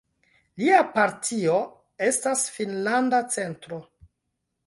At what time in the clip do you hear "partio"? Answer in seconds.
0.93-1.59